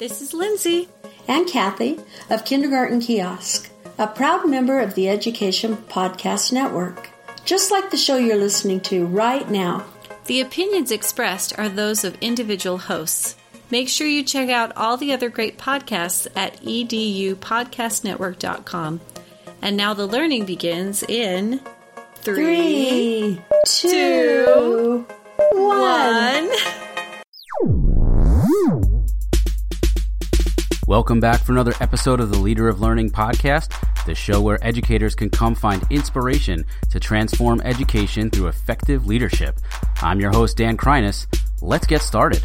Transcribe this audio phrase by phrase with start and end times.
[0.00, 0.88] This is Lindsay
[1.28, 2.00] and Kathy
[2.30, 7.10] of Kindergarten Kiosk, a proud member of the Education Podcast Network.
[7.44, 9.84] Just like the show you're listening to right now.
[10.24, 13.36] The opinions expressed are those of individual hosts.
[13.70, 19.00] Make sure you check out all the other great podcasts at edupodcastnetwork.com.
[19.60, 21.60] And now the learning begins in
[22.14, 25.06] three, three two, two,
[25.52, 26.48] one.
[30.90, 33.70] Welcome back for another episode of the Leader of Learning podcast,
[34.06, 39.60] the show where educators can come find inspiration to transform education through effective leadership.
[40.02, 41.28] I'm your host, Dan Kreiness.
[41.62, 42.44] Let's get started.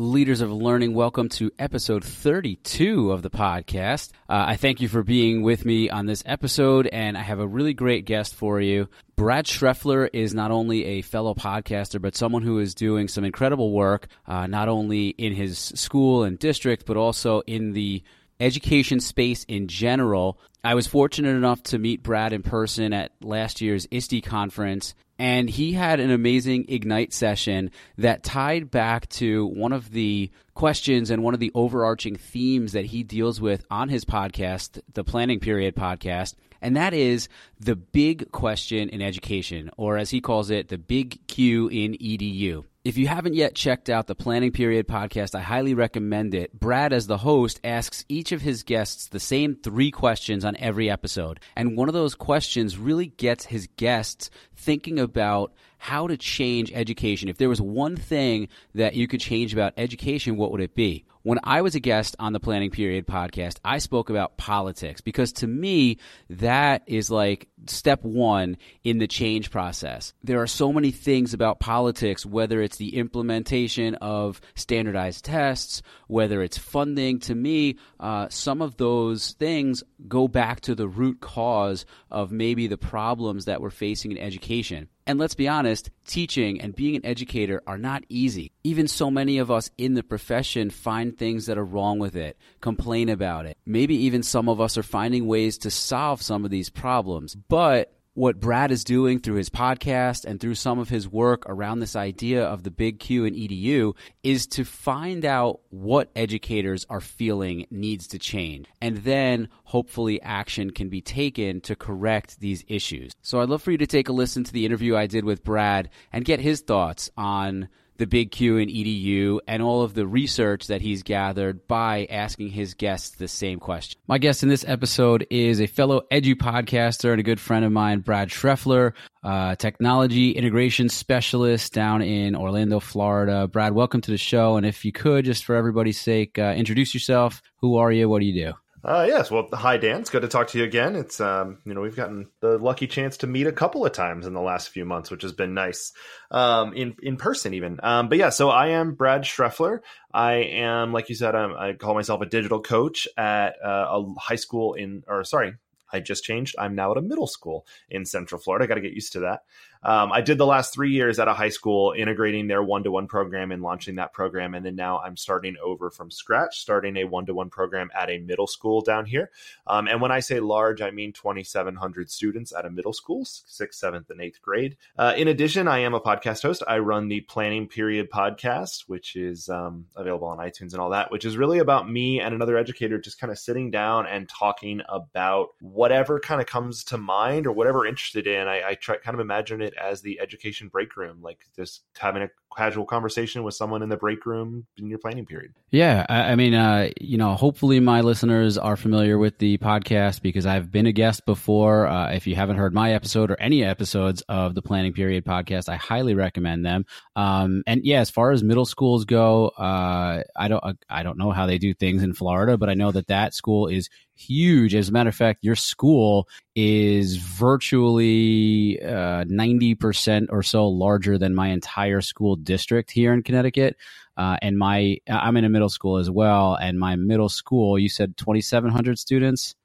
[0.00, 4.12] Leaders of Learning, welcome to episode 32 of the podcast.
[4.30, 7.46] Uh, I thank you for being with me on this episode, and I have a
[7.46, 8.88] really great guest for you.
[9.16, 13.72] Brad Shreffler is not only a fellow podcaster, but someone who is doing some incredible
[13.72, 18.02] work, uh, not only in his school and district, but also in the
[18.40, 20.40] education space in general.
[20.64, 25.50] I was fortunate enough to meet Brad in person at last year's ISTE conference, and
[25.50, 31.22] he had an amazing Ignite session that tied back to one of the questions and
[31.22, 35.76] one of the overarching themes that he deals with on his podcast, the Planning Period
[35.76, 36.36] podcast.
[36.62, 41.26] And that is the big question in education, or as he calls it, the big
[41.26, 42.64] Q in EDU.
[42.82, 46.58] If you haven't yet checked out the Planning Period podcast, I highly recommend it.
[46.58, 50.88] Brad, as the host, asks each of his guests the same three questions on every
[50.88, 51.40] episode.
[51.54, 57.30] And one of those questions really gets his guests thinking about how to change education.
[57.30, 61.06] If there was one thing that you could change about education, what would it be?
[61.22, 65.32] When I was a guest on the Planning Period podcast, I spoke about politics because
[65.34, 65.96] to me,
[66.28, 70.12] that is like step one in the change process.
[70.22, 76.42] There are so many things about politics, whether it's the implementation of standardized tests, whether
[76.42, 77.20] it's funding.
[77.20, 82.66] To me, uh, some of those things go back to the root cause of maybe
[82.66, 84.88] the problems that we're facing in education.
[85.10, 88.52] And let's be honest, teaching and being an educator are not easy.
[88.62, 92.36] Even so many of us in the profession find things that are wrong with it,
[92.60, 93.58] complain about it.
[93.66, 97.34] Maybe even some of us are finding ways to solve some of these problems.
[97.34, 101.78] But what Brad is doing through his podcast and through some of his work around
[101.78, 107.00] this idea of the big Q in EDU is to find out what educators are
[107.00, 108.66] feeling needs to change.
[108.80, 113.12] And then hopefully action can be taken to correct these issues.
[113.22, 115.44] So I'd love for you to take a listen to the interview I did with
[115.44, 117.68] Brad and get his thoughts on
[118.00, 122.48] the Big Q in EDU and all of the research that he's gathered by asking
[122.48, 124.00] his guests the same question.
[124.08, 127.72] My guest in this episode is a fellow edu podcaster and a good friend of
[127.72, 133.46] mine, Brad Shreffler, uh, technology integration specialist down in Orlando, Florida.
[133.46, 134.56] Brad, welcome to the show.
[134.56, 137.42] And if you could, just for everybody's sake, uh, introduce yourself.
[137.58, 138.08] Who are you?
[138.08, 138.54] What do you do?
[138.82, 139.30] Uh, yes.
[139.30, 140.00] Well, hi, Dan.
[140.00, 140.96] It's good to talk to you again.
[140.96, 144.26] It's, um, you know, we've gotten the lucky chance to meet a couple of times
[144.26, 145.92] in the last few months, which has been nice,
[146.30, 147.78] um, in, in person even.
[147.82, 149.80] Um, but yeah, so I am Brad Shreffler.
[150.14, 154.14] I am, like you said, I'm, i call myself a digital coach at uh, a
[154.18, 155.54] high school in, or sorry,
[155.92, 156.54] I just changed.
[156.58, 158.64] I'm now at a middle school in Central Florida.
[158.64, 159.40] I got to get used to that.
[159.82, 162.90] Um, I did the last three years at a high school, integrating their one to
[162.90, 164.54] one program and launching that program.
[164.54, 168.10] And then now I'm starting over from scratch, starting a one to one program at
[168.10, 169.30] a middle school down here.
[169.66, 173.78] Um, and when I say large, I mean 2,700 students at a middle school, sixth,
[173.78, 174.76] seventh, and eighth grade.
[174.98, 176.62] Uh, in addition, I am a podcast host.
[176.68, 181.10] I run the Planning Period podcast, which is um, available on iTunes and all that,
[181.10, 184.82] which is really about me and another educator just kind of sitting down and talking
[184.88, 188.46] about whatever kind of comes to mind or whatever interested in.
[188.46, 191.82] I, I try kind of imagine it it as the education break room, like just
[191.98, 195.52] having a casual conversation with someone in the break room in your planning period.
[195.70, 200.22] Yeah, I, I mean, uh, you know, hopefully my listeners are familiar with the podcast
[200.22, 201.86] because I've been a guest before.
[201.86, 205.68] Uh, if you haven't heard my episode or any episodes of the Planning Period podcast,
[205.68, 206.84] I highly recommend them.
[207.14, 211.30] Um, and yeah, as far as middle schools go, uh, I don't, I don't know
[211.30, 213.88] how they do things in Florida, but I know that that school is
[214.20, 214.74] huge.
[214.74, 221.18] As a matter of fact, your school is virtually uh, ninety percent or so larger
[221.18, 223.76] than my entire school district here in Connecticut.
[224.16, 227.88] Uh, and my I'm in a middle school as well, and my middle school, you
[227.88, 229.56] said 2,700 students.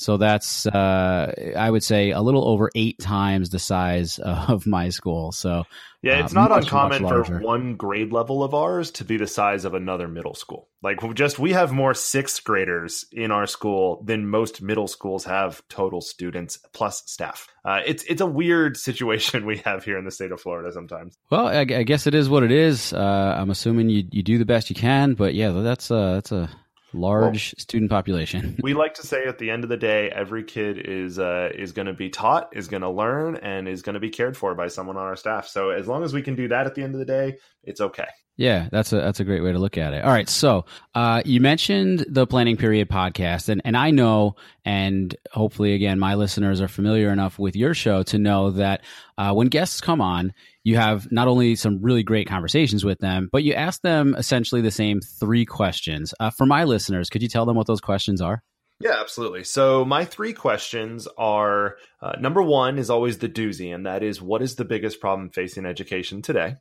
[0.00, 4.88] So that's, uh, I would say, a little over eight times the size of my
[4.88, 5.30] school.
[5.30, 5.64] So
[6.00, 9.18] yeah, it's uh, not much, uncommon much for one grade level of ours to be
[9.18, 10.70] the size of another middle school.
[10.82, 15.62] Like just we have more sixth graders in our school than most middle schools have
[15.68, 17.46] total students plus staff.
[17.62, 21.18] Uh, it's it's a weird situation we have here in the state of Florida sometimes.
[21.28, 22.94] Well, I, I guess it is what it is.
[22.94, 26.32] Uh, I'm assuming you you do the best you can, but yeah, that's uh, that's
[26.32, 26.48] a
[26.92, 28.58] large well, student population.
[28.62, 31.72] we like to say at the end of the day, every kid is uh, is
[31.72, 34.54] going to be taught, is going to learn, and is going to be cared for
[34.54, 35.48] by someone on our staff.
[35.48, 37.80] So as long as we can do that at the end of the day, it's
[37.80, 38.08] okay.
[38.40, 40.02] Yeah, that's a that's a great way to look at it.
[40.02, 40.64] All right, so
[40.94, 46.14] uh, you mentioned the planning period podcast, and and I know, and hopefully, again, my
[46.14, 48.80] listeners are familiar enough with your show to know that
[49.18, 50.32] uh, when guests come on,
[50.64, 54.62] you have not only some really great conversations with them, but you ask them essentially
[54.62, 56.14] the same three questions.
[56.18, 58.42] Uh, for my listeners, could you tell them what those questions are?
[58.80, 59.44] Yeah, absolutely.
[59.44, 64.22] So, my three questions are uh, number one is always the doozy, and that is
[64.22, 66.56] what is the biggest problem facing education today?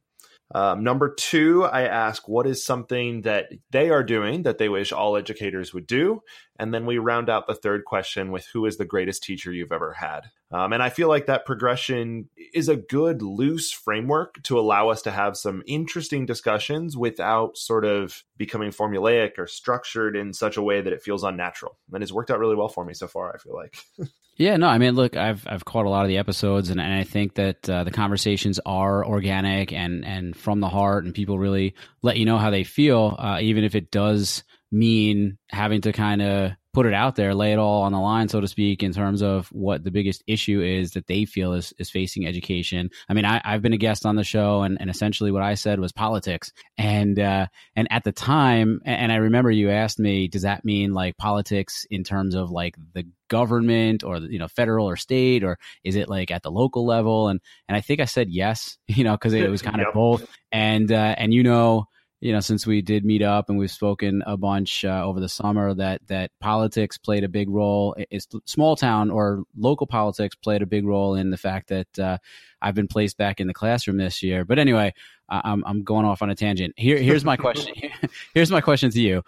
[0.53, 4.91] Um, number two, I ask what is something that they are doing that they wish
[4.91, 6.21] all educators would do?
[6.59, 9.71] And then we round out the third question with who is the greatest teacher you've
[9.71, 10.29] ever had?
[10.51, 15.01] Um, and I feel like that progression is a good loose framework to allow us
[15.03, 20.61] to have some interesting discussions without sort of becoming formulaic or structured in such a
[20.61, 21.77] way that it feels unnatural.
[21.93, 23.77] And it's worked out really well for me so far, I feel like.
[24.39, 26.93] Yeah, no, I mean, look, I've I've caught a lot of the episodes, and, and
[26.93, 31.37] I think that uh, the conversations are organic and and from the heart, and people
[31.37, 35.91] really let you know how they feel, uh, even if it does mean having to
[35.91, 38.83] kind of put it out there, lay it all on the line, so to speak,
[38.83, 42.89] in terms of what the biggest issue is that they feel is, is facing education.
[43.09, 45.55] I mean, I, have been a guest on the show, and, and essentially what I
[45.55, 46.51] said was politics.
[46.77, 50.93] And uh, and at the time, and I remember you asked me, does that mean
[50.93, 55.57] like politics in terms of like the government or you know federal or state, or
[55.83, 57.29] is it like at the local level?
[57.29, 59.93] And and I think I said yes, you know, because it was kind of yep.
[59.93, 60.27] both.
[60.51, 61.87] And uh, and you know
[62.21, 65.29] you know, since we did meet up and we've spoken a bunch uh, over the
[65.29, 67.95] summer, that that politics played a big role.
[68.09, 72.17] It's small town or local politics played a big role in the fact that uh,
[72.61, 74.43] I've been placed back in the classroom this year.
[74.43, 74.93] But anyway,
[75.29, 76.73] I'm I'm going off on a tangent.
[76.77, 77.73] Here here's my question.
[78.33, 79.23] here's my question to you.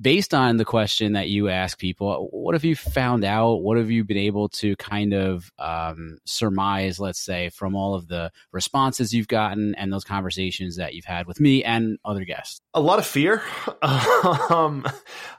[0.00, 3.56] Based on the question that you ask people, what have you found out?
[3.56, 8.08] What have you been able to kind of um, surmise, let's say, from all of
[8.08, 12.62] the responses you've gotten and those conversations that you've had with me and other guests?
[12.72, 13.42] A lot of fear.
[13.82, 14.86] um,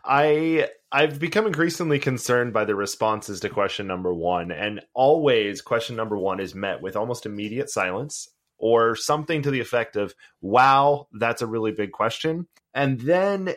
[0.04, 5.96] I I've become increasingly concerned by the responses to question number one, and always question
[5.96, 11.08] number one is met with almost immediate silence or something to the effect of wow
[11.14, 13.50] that's a really big question and then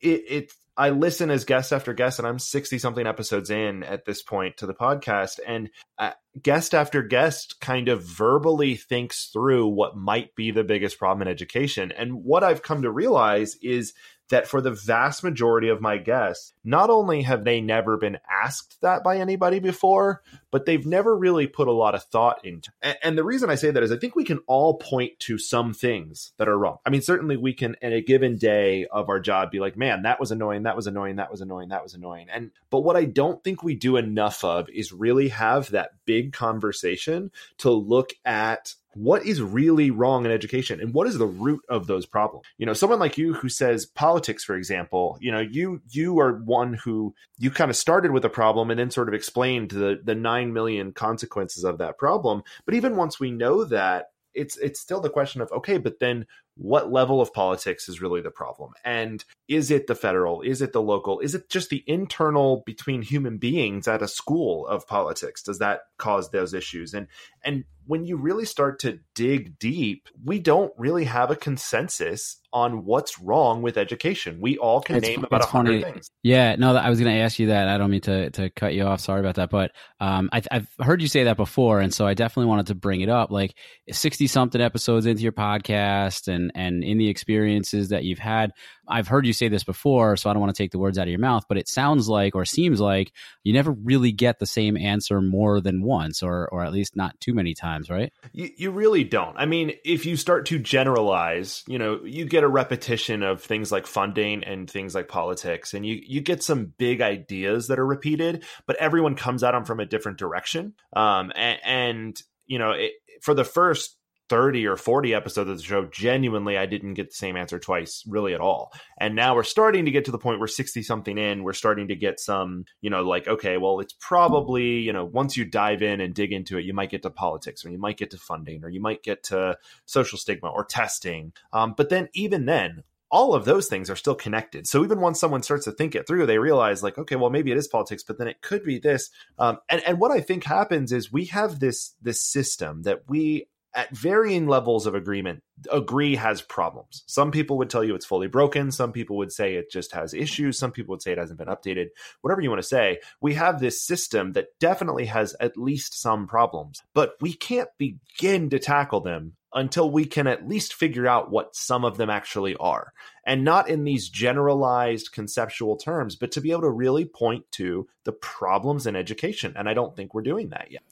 [0.00, 4.04] it, it I listen as guest after guest, and I'm 60 something episodes in at
[4.04, 5.40] this point to the podcast.
[5.46, 6.10] And uh,
[6.40, 11.32] guest after guest kind of verbally thinks through what might be the biggest problem in
[11.32, 11.92] education.
[11.92, 13.94] And what I've come to realize is
[14.28, 18.80] that for the vast majority of my guests, not only have they never been asked
[18.80, 22.70] that by anybody before, but they've never really put a lot of thought into.
[22.82, 25.38] And, and the reason I say that is I think we can all point to
[25.38, 26.78] some things that are wrong.
[26.84, 30.02] I mean, certainly we can in a given day of our job be like, man,
[30.02, 32.26] that was annoying, that was annoying, that was annoying, that was annoying.
[32.32, 36.32] And but what I don't think we do enough of is really have that big
[36.32, 40.80] conversation to look at what is really wrong in education?
[40.80, 42.46] And what is the root of those problems?
[42.58, 46.32] You know someone like you who says politics for example you know you you are
[46.32, 50.00] one who you kind of started with a problem and then sort of explained the
[50.02, 52.42] the 9 million consequences of that problem.
[52.64, 56.26] But even once we know that it's it's still the question of okay but then
[56.56, 58.72] what level of politics is really the problem?
[58.84, 60.40] And is it the federal?
[60.42, 61.20] Is it the local?
[61.20, 65.42] Is it just the internal between human beings at a school of politics?
[65.42, 66.94] Does that cause those issues?
[66.94, 67.08] And
[67.44, 72.84] and when you really start to dig deep we don't really have a consensus on
[72.84, 74.40] what's wrong with education.
[74.40, 76.10] We all can it's, name about a hundred things.
[76.22, 77.68] Yeah no i was going to ask you that.
[77.68, 79.00] I don't mean to to cut you off.
[79.00, 79.50] Sorry about that.
[79.50, 82.74] But um I, i've heard you say that before and so i definitely wanted to
[82.74, 83.30] bring it up.
[83.30, 83.54] Like
[83.90, 88.52] 60 something episodes into your podcast and and in the experiences that you've had
[88.88, 91.02] I've heard you say this before, so I don't want to take the words out
[91.06, 93.12] of your mouth, but it sounds like or seems like
[93.42, 97.18] you never really get the same answer more than once, or or at least not
[97.20, 98.12] too many times, right?
[98.32, 99.36] You, you really don't.
[99.36, 103.72] I mean, if you start to generalize, you know, you get a repetition of things
[103.72, 107.86] like funding and things like politics, and you you get some big ideas that are
[107.86, 110.74] repeated, but everyone comes at them from a different direction.
[110.94, 113.95] Um, and, and you know, it, for the first
[114.28, 118.02] 30 or 40 episodes of the show, genuinely, I didn't get the same answer twice,
[118.06, 118.72] really at all.
[118.98, 121.88] And now we're starting to get to the point where 60 something in, we're starting
[121.88, 125.82] to get some, you know, like, okay, well, it's probably, you know, once you dive
[125.82, 128.18] in and dig into it, you might get to politics or you might get to
[128.18, 131.32] funding or you might get to social stigma or testing.
[131.52, 134.66] Um, but then, even then, all of those things are still connected.
[134.66, 137.52] So even once someone starts to think it through, they realize like, okay, well, maybe
[137.52, 139.10] it is politics, but then it could be this.
[139.38, 143.46] Um, and and what I think happens is we have this this system that we
[143.76, 147.04] at varying levels of agreement agree has problems.
[147.06, 148.72] Some people would tell you it's fully broken.
[148.72, 150.58] Some people would say it just has issues.
[150.58, 151.88] Some people would say it hasn't been updated.
[152.22, 156.26] Whatever you want to say, we have this system that definitely has at least some
[156.26, 161.30] problems, but we can't begin to tackle them until we can at least figure out
[161.30, 162.92] what some of them actually are.
[163.26, 167.88] And not in these generalized conceptual terms, but to be able to really point to
[168.04, 169.54] the problems in education.
[169.56, 170.82] And I don't think we're doing that yet.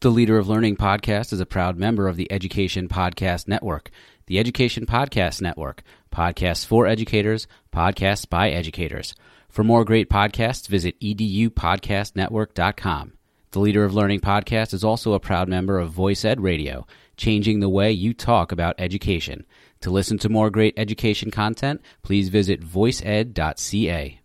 [0.00, 3.90] The Leader of Learning podcast is a proud member of the Education Podcast Network.
[4.28, 9.14] The Education Podcast Network, podcasts for educators, podcasts by educators.
[9.50, 13.12] For more great podcasts, visit edupodcastnetwork.com.
[13.50, 16.86] The Leader of Learning podcast is also a proud member of Voice Ed Radio,
[17.18, 19.44] changing the way you talk about education.
[19.82, 24.20] To listen to more great education content, please visit voiceed.ca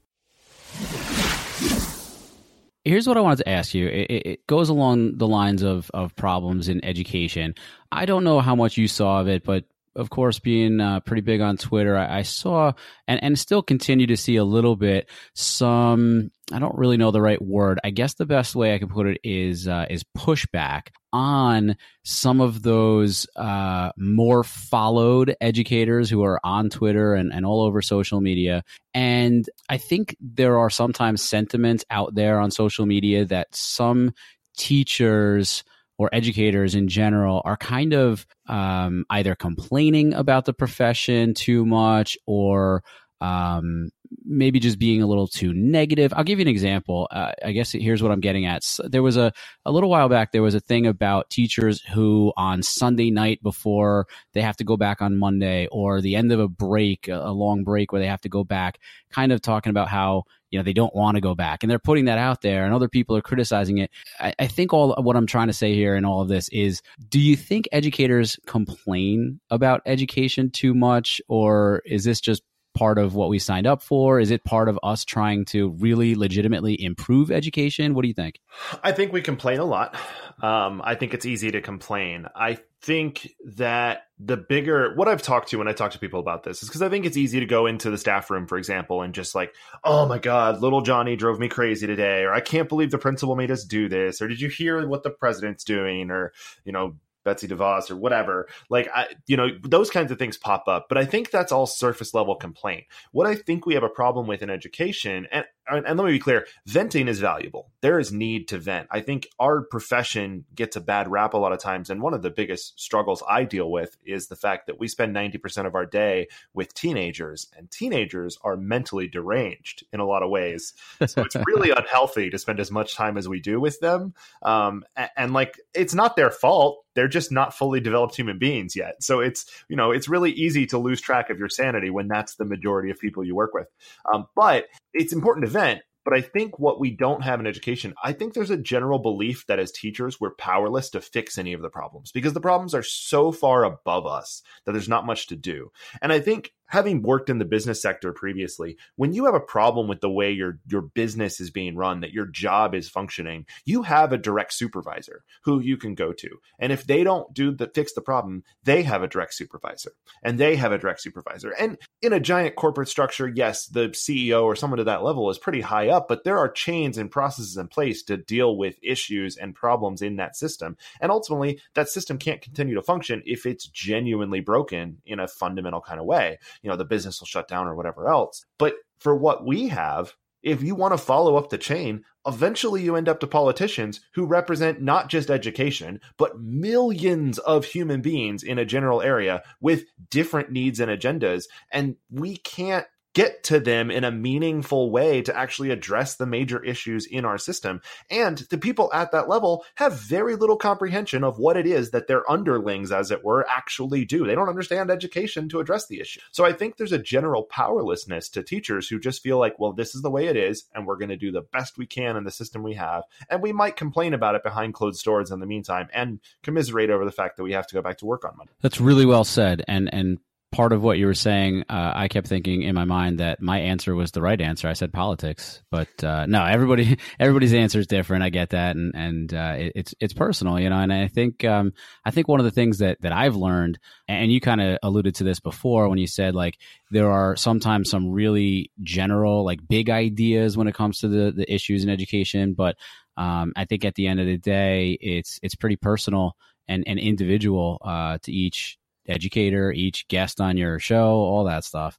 [2.85, 3.87] here's what I wanted to ask you.
[3.87, 7.55] It, it, goes along the lines of of problems in education.
[7.91, 9.65] I don't know how much you saw of it, but
[9.95, 12.73] of course, being uh, pretty big on Twitter, I, I, saw
[13.07, 16.31] and, and still continue to see a little bit some.
[16.51, 17.79] I don't really know the right word.
[17.83, 22.41] I guess the best way I can put it is uh, is pushback on some
[22.41, 28.19] of those uh, more followed educators who are on Twitter and, and all over social
[28.19, 28.63] media.
[28.93, 34.13] And I think there are sometimes sentiments out there on social media that some
[34.57, 35.63] teachers
[35.97, 42.17] or educators in general are kind of um, either complaining about the profession too much
[42.25, 42.83] or
[43.21, 43.89] um,
[44.23, 46.13] maybe just being a little too negative.
[46.15, 47.07] I'll give you an example.
[47.11, 48.63] Uh, I guess here's what I'm getting at.
[48.83, 49.31] There was a,
[49.65, 54.07] a little while back, there was a thing about teachers who on Sunday night before
[54.33, 57.31] they have to go back on Monday or the end of a break, a, a
[57.31, 58.79] long break where they have to go back,
[59.11, 61.79] kind of talking about how, you know, they don't want to go back and they're
[61.79, 63.91] putting that out there and other people are criticizing it.
[64.19, 66.81] I, I think all what I'm trying to say here in all of this is,
[67.09, 72.41] do you think educators complain about education too much or is this just
[72.75, 74.19] part of what we signed up for?
[74.19, 77.93] Is it part of us trying to really legitimately improve education?
[77.93, 78.39] What do you think?
[78.83, 79.95] I think we complain a lot.
[80.41, 82.27] Um, I think it's easy to complain.
[82.35, 86.43] I think that the bigger what I've talked to when I talk to people about
[86.43, 89.01] this is because I think it's easy to go into the staff room, for example,
[89.01, 92.69] and just like, oh my God, little Johnny drove me crazy today, or I can't
[92.69, 96.11] believe the principal made us do this, or did you hear what the president's doing,
[96.11, 96.31] or
[96.63, 98.47] you know, Betsy DeVos or whatever.
[98.69, 100.85] Like I, you know, those kinds of things pop up.
[100.87, 102.85] But I think that's all surface level complaint.
[103.11, 106.19] What I think we have a problem with in education, and and let me be
[106.19, 107.71] clear, venting is valuable.
[107.81, 108.87] There is need to vent.
[108.91, 112.21] I think our profession gets a bad rap a lot of times, and one of
[112.21, 115.75] the biggest struggles I deal with is the fact that we spend ninety percent of
[115.75, 120.73] our day with teenagers, and teenagers are mentally deranged in a lot of ways.
[121.05, 124.13] So it's really unhealthy to spend as much time as we do with them.
[124.41, 128.75] Um, and, and like, it's not their fault they're just not fully developed human beings
[128.75, 129.03] yet.
[129.03, 132.35] So it's you know it's really easy to lose track of your sanity when that's
[132.35, 133.67] the majority of people you work with.
[134.11, 134.65] Um, but
[134.95, 135.81] it's important event.
[136.05, 139.45] But I think what we don't have in education, I think there's a general belief
[139.47, 142.83] that as teachers, we're powerless to fix any of the problems because the problems are
[142.83, 145.71] so far above us that there's not much to do.
[146.03, 149.87] And I think having worked in the business sector previously, when you have a problem
[149.87, 153.83] with the way your your business is being run, that your job is functioning, you
[153.83, 156.29] have a direct supervisor who you can go to.
[156.59, 159.91] And if they don't do the fix the problem, they have a direct supervisor.
[160.23, 161.51] And they have a direct supervisor.
[161.51, 165.37] And in a giant corporate structure, yes, the CEO or someone to that level is
[165.37, 169.37] pretty high up, but there are chains and processes in place to deal with issues
[169.37, 170.77] and problems in that system.
[170.99, 175.81] And ultimately, that system can't continue to function if it's genuinely broken in a fundamental
[175.81, 178.45] kind of way you know the business will shut down or whatever else.
[178.57, 180.13] But for what we have
[180.45, 184.25] if you want to follow up the chain eventually you end up to politicians who
[184.25, 190.51] represent not just education but millions of human beings in a general area with different
[190.51, 191.45] needs and agendas.
[191.71, 196.63] And we can't get to them in a meaningful way to actually address the major
[196.63, 197.81] issues in our system.
[198.11, 202.07] And the people at that level have very little comprehension of what it is that
[202.07, 204.27] their underlings, as it were, actually do.
[204.27, 206.19] They don't understand education to address the issue.
[206.31, 209.95] So I think there's a general powerlessness to teachers who just feel like, well, this
[209.95, 212.25] is the way it is, and we're going to do the best we can in
[212.25, 213.03] the system we have.
[213.29, 217.05] And we might complain about it behind closed doors in the meantime and commiserate over
[217.05, 218.51] the fact that we have to go back to work on Monday.
[218.61, 219.63] That's really well said.
[219.69, 220.19] And, and,
[220.55, 223.59] part of what you were saying, uh, I kept thinking in my mind that my
[223.59, 224.69] answer was the right answer.
[224.69, 228.23] I said politics, but uh, no, everybody everybody's answer is different.
[228.23, 230.79] I get that, and and uh, it, it's it's personal, you know.
[230.79, 231.73] And I think um,
[232.05, 235.15] I think one of the things that that I've learned, and you kind of alluded
[235.15, 236.57] to this before when you said like
[236.89, 241.53] there are sometimes some really general, like big ideas when it comes to the the
[241.53, 242.77] issues in education, but
[243.17, 246.37] um, I think at the end of the day, it's it's pretty personal
[246.69, 251.97] and, and individual uh, to each educator, each guest on your show, all that stuff.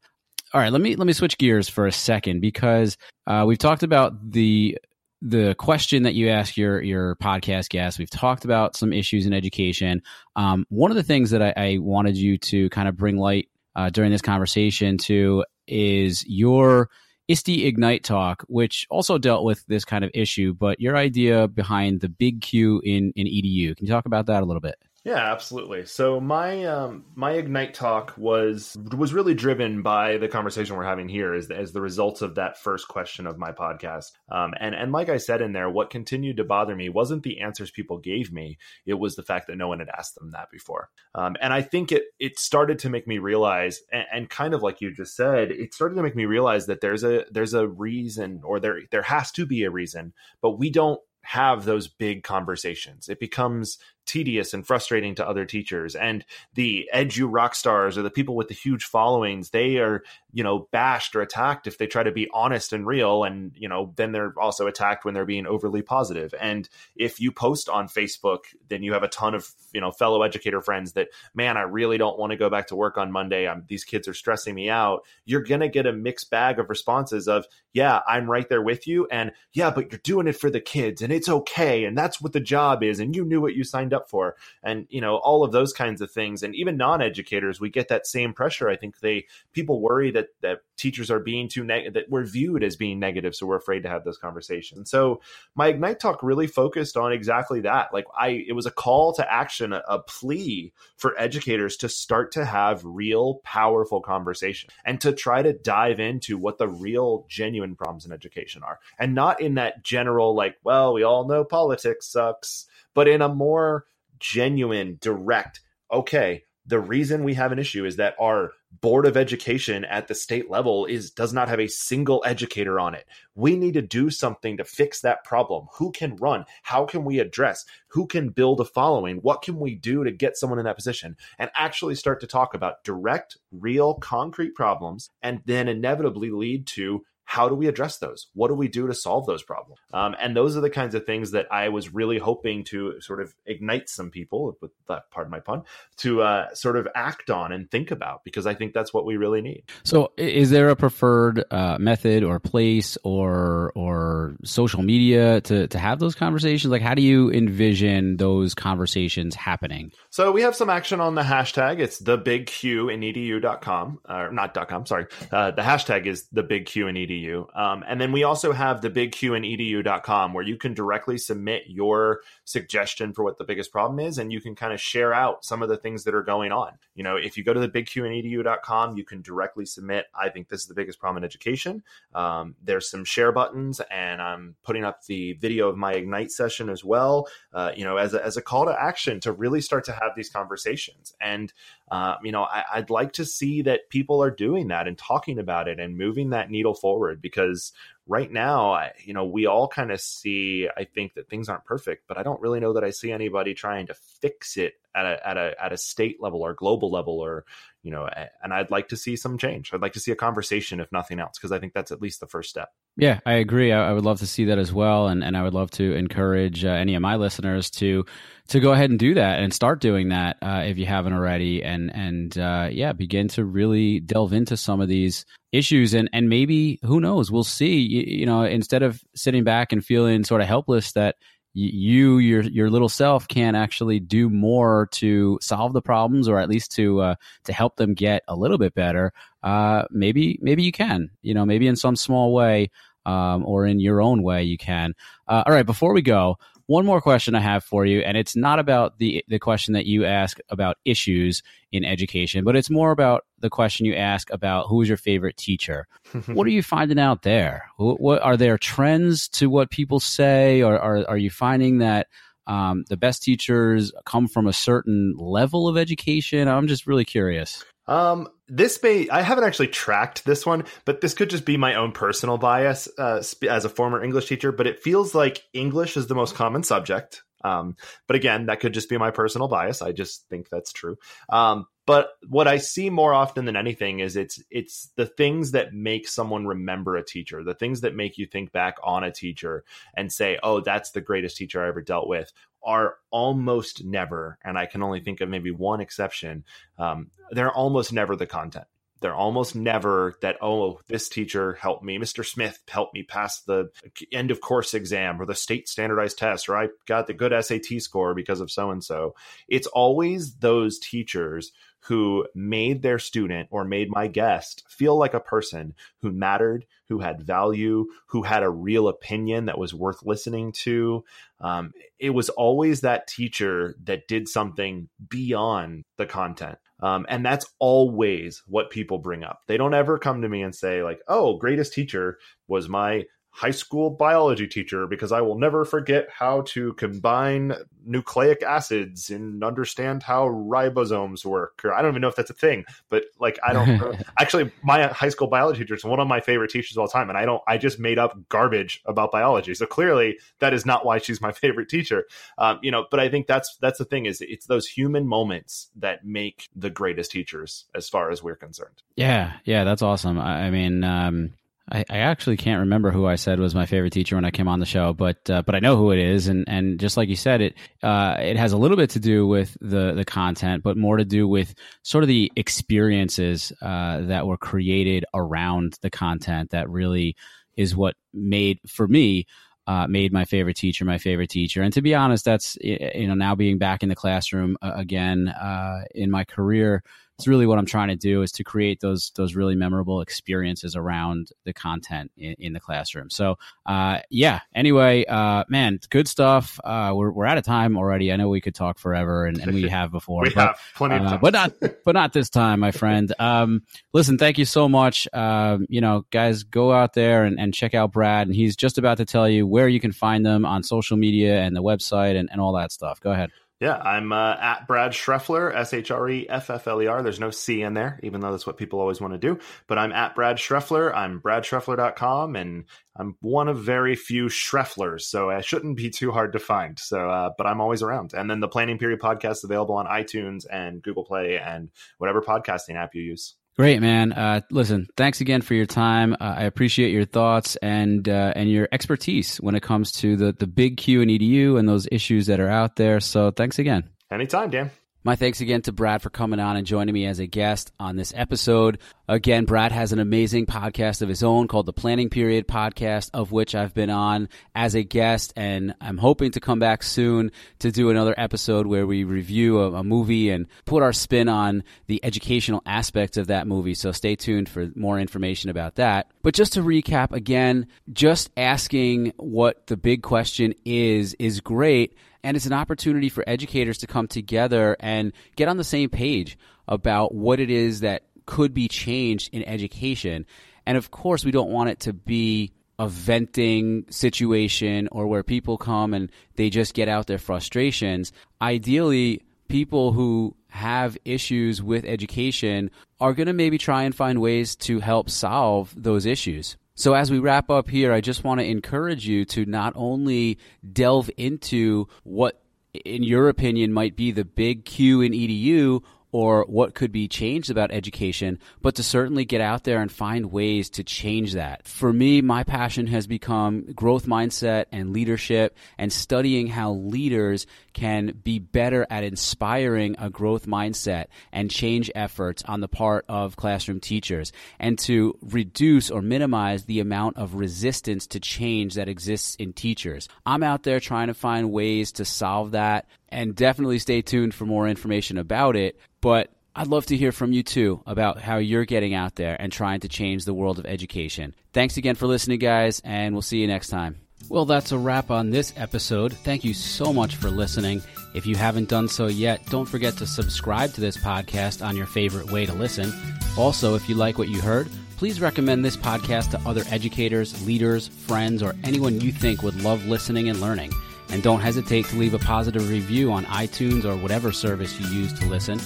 [0.52, 2.96] All right, let me let me switch gears for a second because
[3.26, 4.78] uh, we've talked about the
[5.22, 7.98] the question that you ask your your podcast guests.
[7.98, 10.02] We've talked about some issues in education.
[10.36, 13.48] Um, one of the things that I, I, wanted you to kind of bring light
[13.74, 16.90] uh, during this conversation to is your
[17.28, 22.00] ISTE Ignite talk, which also dealt with this kind of issue, but your idea behind
[22.00, 23.76] the big Q in in EDU.
[23.76, 24.76] Can you talk about that a little bit?
[25.06, 25.86] Yeah, absolutely.
[25.86, 31.08] So my um, my ignite talk was was really driven by the conversation we're having
[31.08, 34.10] here as as the results of that first question of my podcast.
[34.32, 37.40] Um, and and like I said in there, what continued to bother me wasn't the
[37.40, 40.50] answers people gave me; it was the fact that no one had asked them that
[40.50, 40.88] before.
[41.14, 44.64] Um, and I think it it started to make me realize, and, and kind of
[44.64, 47.68] like you just said, it started to make me realize that there's a there's a
[47.68, 52.22] reason, or there there has to be a reason, but we don't have those big
[52.22, 53.08] conversations.
[53.08, 55.94] It becomes tedious and frustrating to other teachers.
[55.94, 60.42] And the edu rock stars or the people with the huge followings, they are, you
[60.42, 63.24] know, bashed or attacked if they try to be honest and real.
[63.24, 66.34] And, you know, then they're also attacked when they're being overly positive.
[66.40, 70.22] And if you post on Facebook, then you have a ton of, you know, fellow
[70.22, 73.48] educator friends that, man, I really don't want to go back to work on Monday.
[73.48, 75.04] I'm, these kids are stressing me out.
[75.24, 78.86] You're going to get a mixed bag of responses of, yeah, I'm right there with
[78.86, 79.06] you.
[79.10, 81.84] And yeah, but you're doing it for the kids and it's okay.
[81.84, 83.00] And that's what the job is.
[83.00, 84.36] And you knew what you signed up for.
[84.62, 86.42] And you know all of those kinds of things.
[86.42, 88.68] And even non-educators we get that same pressure.
[88.68, 92.62] I think they people worry that that teachers are being too negative that we're viewed
[92.62, 94.90] as being negative so we're afraid to have those conversations.
[94.90, 95.20] So
[95.54, 97.92] my ignite talk really focused on exactly that.
[97.92, 102.32] Like i it was a call to action a, a plea for educators to start
[102.32, 107.74] to have real powerful conversation and to try to dive into what the real genuine
[107.74, 108.78] problems in education are.
[108.98, 113.28] And not in that general like well we all know politics sucks but in a
[113.28, 113.84] more
[114.18, 115.60] genuine, direct,
[115.92, 120.14] okay, the reason we have an issue is that our board of education at the
[120.14, 123.06] state level is does not have a single educator on it.
[123.34, 125.66] We need to do something to fix that problem.
[125.74, 126.46] Who can run?
[126.62, 127.66] How can we address?
[127.88, 129.18] Who can build a following?
[129.18, 131.18] What can we do to get someone in that position?
[131.38, 137.04] And actually start to talk about direct real concrete problems and then inevitably lead to
[137.26, 138.28] how do we address those?
[138.34, 139.80] What do we do to solve those problems?
[139.92, 143.20] Um, and those are the kinds of things that I was really hoping to sort
[143.20, 145.62] of ignite some people, with that part of my pun,
[145.98, 149.16] to uh, sort of act on and think about because I think that's what we
[149.16, 149.64] really need.
[149.82, 155.78] So, is there a preferred uh, method or place or or social media to to
[155.78, 156.70] have those conversations?
[156.70, 159.90] Like, how do you envision those conversations happening?
[160.10, 161.80] So we have some action on the hashtag.
[161.80, 164.86] It's the big Q in edu.com, or not .com.
[164.86, 167.58] Sorry, uh, the hashtag is the big Q in edu edu.
[167.58, 171.64] Um, and then we also have the big Q edu.com where you can directly submit
[171.66, 174.18] your suggestion for what the biggest problem is.
[174.18, 176.72] And you can kind of share out some of the things that are going on.
[176.94, 180.28] You know, if you go to the big Q edu.com, you can directly submit, I
[180.28, 181.82] think this is the biggest problem in education.
[182.14, 186.68] Um, there's some share buttons and I'm putting up the video of my Ignite session
[186.68, 189.84] as well, uh, you know, as a, as a call to action to really start
[189.84, 191.14] to have these conversations.
[191.20, 191.52] And,
[191.90, 195.38] uh, you know, I, I'd like to see that people are doing that and talking
[195.38, 197.72] about it and moving that needle forward because
[198.08, 202.08] right now, you know, we all kind of see, I think that things aren't perfect,
[202.08, 205.28] but I don't really know that I see anybody trying to fix it at a,
[205.28, 207.44] at a, at a state level or global level or,
[207.86, 208.08] you know,
[208.42, 209.70] and I'd like to see some change.
[209.72, 212.18] I'd like to see a conversation, if nothing else, because I think that's at least
[212.18, 212.70] the first step.
[212.96, 213.70] Yeah, I agree.
[213.70, 215.94] I, I, would love to see that as well, and and I would love to
[215.94, 218.04] encourage uh, any of my listeners to
[218.48, 221.62] to go ahead and do that and start doing that uh, if you haven't already,
[221.62, 226.28] and and uh, yeah, begin to really delve into some of these issues, and and
[226.28, 227.76] maybe who knows, we'll see.
[227.76, 231.14] You, you know, instead of sitting back and feeling sort of helpless that
[231.58, 236.50] you your your little self can actually do more to solve the problems or at
[236.50, 237.14] least to uh,
[237.44, 239.12] to help them get a little bit better.
[239.42, 242.70] Uh, maybe maybe you can you know maybe in some small way
[243.06, 244.94] um, or in your own way you can.
[245.28, 248.34] Uh, all right before we go one more question I have for you, and it's
[248.34, 252.90] not about the the question that you ask about issues in education, but it's more
[252.90, 255.86] about the question you ask about who is your favorite teacher.
[256.26, 257.68] what are you finding out there?
[257.76, 262.08] What, what, are there trends to what people say, or are are you finding that
[262.46, 266.48] um, the best teachers come from a certain level of education?
[266.48, 267.64] I'm just really curious.
[267.86, 271.74] Um, this may I haven't actually tracked this one, but this could just be my
[271.74, 274.52] own personal bias uh, as a former English teacher.
[274.52, 277.22] But it feels like English is the most common subject.
[277.44, 279.82] Um, but again, that could just be my personal bias.
[279.82, 280.96] I just think that's true.
[281.28, 285.72] Um, but what I see more often than anything is it's it's the things that
[285.72, 289.64] make someone remember a teacher, the things that make you think back on a teacher
[289.96, 292.32] and say, "Oh, that's the greatest teacher I ever dealt with,"
[292.64, 296.44] are almost never, and I can only think of maybe one exception.
[296.78, 298.66] Um, they're almost never the content
[299.00, 303.68] they're almost never that oh this teacher helped me mr smith helped me pass the
[304.12, 307.64] end of course exam or the state standardized test or i got the good sat
[307.78, 309.14] score because of so and so
[309.48, 311.52] it's always those teachers
[311.86, 316.98] who made their student or made my guest feel like a person who mattered, who
[316.98, 321.04] had value, who had a real opinion that was worth listening to.
[321.40, 326.58] Um, it was always that teacher that did something beyond the content.
[326.80, 329.42] Um, and that's always what people bring up.
[329.46, 332.18] They don't ever come to me and say, like, oh, greatest teacher
[332.48, 333.04] was my
[333.36, 337.52] high school biology teacher because I will never forget how to combine
[337.84, 341.60] nucleic acids and understand how ribosomes work.
[341.62, 344.86] Or I don't even know if that's a thing, but like I don't actually my
[344.86, 347.26] high school biology teacher is one of my favorite teachers of all time, and I
[347.26, 349.52] don't I just made up garbage about biology.
[349.52, 352.06] So clearly that is not why she's my favorite teacher.
[352.38, 355.68] Um, you know, but I think that's that's the thing is it's those human moments
[355.76, 358.82] that make the greatest teachers as far as we're concerned.
[358.96, 360.18] Yeah, yeah, that's awesome.
[360.18, 360.84] I, I mean.
[360.84, 361.34] Um
[361.70, 364.46] I, I, actually can't remember who I said was my favorite teacher when I came
[364.46, 367.08] on the show, but uh, but I know who it is, and and just like
[367.08, 370.62] you said, it uh, it has a little bit to do with the the content,
[370.62, 375.90] but more to do with sort of the experiences uh, that were created around the
[375.90, 376.50] content.
[376.50, 377.16] That really
[377.56, 379.26] is what made for me.
[379.68, 383.14] Uh, made my favorite teacher my favorite teacher, and to be honest, that's you know
[383.14, 386.84] now being back in the classroom uh, again uh, in my career,
[387.18, 390.76] it's really what I'm trying to do is to create those those really memorable experiences
[390.76, 393.08] around the content in, in the classroom.
[393.08, 394.40] So uh, yeah.
[394.54, 396.60] Anyway, uh, man, good stuff.
[396.62, 398.12] Uh, we're we're out of time already.
[398.12, 400.22] I know we could talk forever, and, and we have before.
[400.22, 401.52] we but, have plenty of uh, time, but not
[401.84, 403.12] but not this time, my friend.
[403.18, 403.62] Um,
[403.94, 405.08] listen, thank you so much.
[405.14, 408.76] Um, you know, guys, go out there and, and check out Brad, and he's just
[408.76, 412.18] about to tell you where you can find them on social media and the website
[412.18, 413.00] and, and all that stuff.
[413.00, 413.30] Go ahead.
[413.58, 417.02] Yeah, I'm uh, at Brad Shreffler, S H R E F F L E R.
[417.02, 419.38] There's no C in there, even though that's what people always want to do.
[419.66, 420.94] But I'm at Brad Shreffler.
[420.94, 422.64] I'm bradshreffler.com, and
[422.94, 426.78] I'm one of very few Shrefflers, so I shouldn't be too hard to find.
[426.78, 428.12] So, uh, but I'm always around.
[428.12, 432.20] And then the Planning Period podcast is available on iTunes and Google Play and whatever
[432.20, 433.36] podcasting app you use.
[433.58, 434.12] Great, man.
[434.12, 436.12] Uh, listen, thanks again for your time.
[436.12, 440.32] Uh, I appreciate your thoughts and uh, and your expertise when it comes to the
[440.32, 443.00] the big Q and EDU and those issues that are out there.
[443.00, 443.88] So, thanks again.
[444.10, 444.70] Anytime, Dan.
[445.06, 447.94] My thanks again to Brad for coming on and joining me as a guest on
[447.94, 448.80] this episode.
[449.08, 453.30] Again, Brad has an amazing podcast of his own called the Planning Period Podcast, of
[453.30, 457.70] which I've been on as a guest, and I'm hoping to come back soon to
[457.70, 462.04] do another episode where we review a, a movie and put our spin on the
[462.04, 463.74] educational aspects of that movie.
[463.74, 466.10] So stay tuned for more information about that.
[466.22, 472.36] But just to recap again, just asking what the big question is is great and
[472.36, 476.36] it's an opportunity for educators to come together and get on the same page
[476.66, 480.26] about what it is that could be changed in education.
[480.66, 485.56] And of course, we don't want it to be a venting situation or where people
[485.56, 488.12] come and they just get out their frustrations.
[488.42, 494.56] Ideally, people who have issues with education are going to maybe try and find ways
[494.56, 496.56] to help solve those issues.
[496.78, 500.38] So, as we wrap up here, I just want to encourage you to not only
[500.72, 502.42] delve into what,
[502.84, 505.82] in your opinion, might be the big Q in EDU
[506.16, 510.32] or what could be changed about education, but to certainly get out there and find
[510.32, 511.68] ways to change that.
[511.68, 518.18] For me, my passion has become growth mindset and leadership and studying how leaders can
[518.24, 523.78] be better at inspiring a growth mindset and change efforts on the part of classroom
[523.78, 529.52] teachers and to reduce or minimize the amount of resistance to change that exists in
[529.52, 530.08] teachers.
[530.24, 534.46] I'm out there trying to find ways to solve that and definitely stay tuned for
[534.46, 535.78] more information about it.
[536.00, 539.52] But I'd love to hear from you too about how you're getting out there and
[539.52, 541.34] trying to change the world of education.
[541.52, 543.96] Thanks again for listening, guys, and we'll see you next time.
[544.28, 546.12] Well, that's a wrap on this episode.
[546.12, 547.82] Thank you so much for listening.
[548.14, 551.86] If you haven't done so yet, don't forget to subscribe to this podcast on your
[551.86, 552.92] favorite way to listen.
[553.36, 557.88] Also, if you like what you heard, please recommend this podcast to other educators, leaders,
[557.88, 560.72] friends, or anyone you think would love listening and learning.
[561.10, 565.12] And don't hesitate to leave a positive review on iTunes or whatever service you use
[565.20, 565.58] to listen.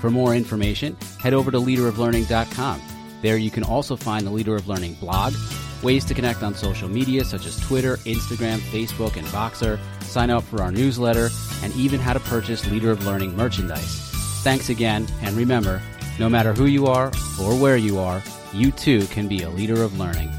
[0.00, 2.82] For more information, head over to leaderoflearning.com.
[3.22, 5.34] There you can also find the Leader of Learning blog,
[5.82, 10.44] ways to connect on social media such as Twitter, Instagram, Facebook, and Voxer, sign up
[10.44, 11.30] for our newsletter,
[11.62, 14.08] and even how to purchase Leader of Learning merchandise.
[14.42, 15.82] Thanks again, and remember,
[16.18, 17.08] no matter who you are
[17.40, 20.30] or where you are, you too can be a leader of learning.